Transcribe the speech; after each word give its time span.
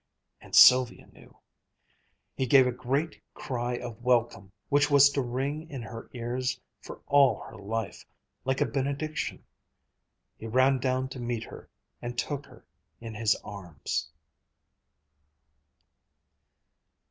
And 0.41 0.55
Sylvia 0.55 1.05
knew. 1.05 1.37
He 2.33 2.47
gave 2.47 2.65
a 2.65 2.71
great 2.71 3.21
cry 3.35 3.75
of 3.75 4.01
welcome 4.01 4.51
which 4.67 4.89
was 4.89 5.11
to 5.11 5.21
ring 5.21 5.69
in 5.69 5.83
her 5.83 6.09
ears 6.13 6.59
for 6.81 7.01
all 7.05 7.41
her 7.41 7.55
life, 7.55 8.03
like 8.43 8.61
a 8.61 8.65
benediction. 8.65 9.43
He 10.39 10.47
ran 10.47 10.79
down 10.79 11.07
to 11.09 11.19
meet 11.19 11.43
her, 11.43 11.69
and 12.01 12.17
took 12.17 12.47
her 12.47 12.65
in 12.99 13.13
his 13.13 13.35
arms. 13.43 14.09